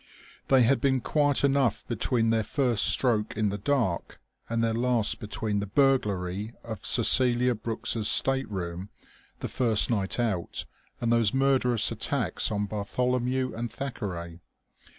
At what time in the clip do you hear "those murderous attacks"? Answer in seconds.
11.13-12.49